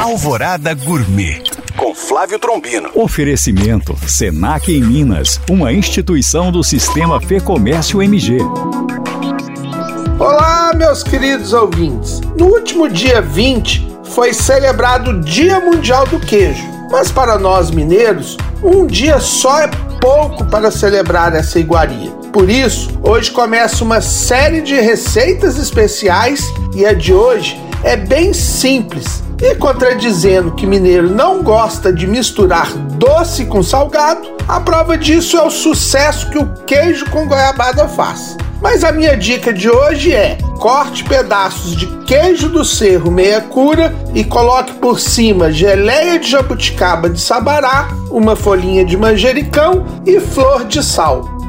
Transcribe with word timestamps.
Alvorada 0.00 0.72
Gourmet 0.72 1.42
com 1.76 1.94
Flávio 1.94 2.38
Trombino. 2.38 2.88
Oferecimento 2.94 3.94
Senac 4.08 4.72
em 4.72 4.80
Minas, 4.80 5.38
uma 5.46 5.74
instituição 5.74 6.50
do 6.50 6.64
Sistema 6.64 7.20
Fê 7.20 7.38
Comércio 7.38 8.00
MG. 8.00 8.38
Olá, 10.18 10.72
meus 10.74 11.02
queridos 11.02 11.52
ouvintes. 11.52 12.18
No 12.38 12.46
último 12.46 12.88
dia 12.88 13.20
20 13.20 13.98
foi 14.04 14.32
celebrado 14.32 15.10
o 15.10 15.20
Dia 15.20 15.60
Mundial 15.60 16.06
do 16.06 16.18
Queijo. 16.18 16.64
Mas 16.90 17.12
para 17.12 17.38
nós 17.38 17.70
mineiros, 17.70 18.38
um 18.62 18.86
dia 18.86 19.20
só 19.20 19.60
é 19.60 19.68
pouco 20.00 20.46
para 20.46 20.70
celebrar 20.70 21.34
essa 21.34 21.60
iguaria. 21.60 22.10
Por 22.32 22.48
isso, 22.48 22.88
hoje 23.02 23.30
começa 23.30 23.84
uma 23.84 24.00
série 24.00 24.62
de 24.62 24.80
receitas 24.80 25.58
especiais 25.58 26.42
e 26.74 26.86
a 26.86 26.94
de 26.94 27.12
hoje 27.12 27.60
é 27.82 27.96
bem 27.96 28.32
simples. 28.32 29.22
E 29.40 29.54
contradizendo 29.54 30.52
que 30.52 30.66
mineiro 30.66 31.08
não 31.08 31.42
gosta 31.42 31.92
de 31.92 32.06
misturar 32.06 32.70
doce 32.74 33.46
com 33.46 33.62
salgado, 33.62 34.28
a 34.46 34.60
prova 34.60 34.98
disso 34.98 35.36
é 35.36 35.42
o 35.42 35.50
sucesso 35.50 36.28
que 36.30 36.38
o 36.38 36.52
queijo 36.66 37.08
com 37.10 37.26
goiabada 37.26 37.88
faz. 37.88 38.36
Mas 38.60 38.84
a 38.84 38.92
minha 38.92 39.16
dica 39.16 39.52
de 39.52 39.70
hoje 39.70 40.12
é: 40.12 40.36
corte 40.58 41.04
pedaços 41.04 41.74
de 41.74 41.86
queijo 42.04 42.50
do 42.50 42.64
cerro 42.64 43.10
meia 43.10 43.40
cura 43.40 43.94
e 44.14 44.22
coloque 44.22 44.74
por 44.74 45.00
cima 45.00 45.50
geleia 45.50 46.18
de 46.18 46.30
jabuticaba 46.30 47.08
de 47.08 47.20
sabará, 47.20 47.88
uma 48.10 48.36
folhinha 48.36 48.84
de 48.84 48.96
manjericão 48.96 49.86
e 50.04 50.20
flor 50.20 50.66
de 50.66 50.82
sal. 50.82 51.39